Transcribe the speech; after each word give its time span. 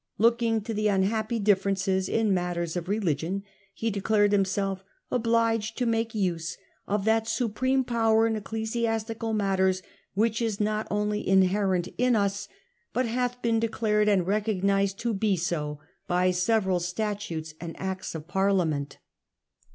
Looking 0.17 0.61
to 0.61 0.73
the 0.73 0.85
4 0.87 0.95
unhappy 0.95 1.37
differences 1.37 2.07
claims 2.07 2.17
the 2.17 2.21
in 2.29 2.33
matters 2.33 2.75
of 2.75 2.89
religion,' 2.89 3.43
he 3.71 3.91
declared 3.91 4.31
himself 4.31 4.79
power. 4.79 5.17
Smg 5.19 5.19
* 5.19 5.19
obliged 5.19 5.77
to 5.77 5.85
make 5.85 6.15
use 6.15 6.57
of 6.87 7.05
that 7.05 7.27
supreme 7.27 7.83
power 7.83 8.25
in 8.25 8.35
ecclesiastical 8.35 9.31
matters 9.33 9.83
which 10.15 10.41
is 10.41 10.59
not 10.59 10.87
only 10.89 11.27
inherent 11.27 11.87
in 11.99 12.15
Us, 12.15 12.47
but 12.93 13.05
hath 13.05 13.43
been 13.43 13.59
declared 13.59 14.09
and 14.09 14.25
recognised 14.25 14.97
to 15.01 15.13
be 15.13 15.37
so 15.37 15.79
by 16.07 16.31
several 16.31 16.79
statutes 16.79 17.53
and 17.61 17.79
Acts 17.79 18.15
of 18.15 18.27
Parliament. 18.27 18.97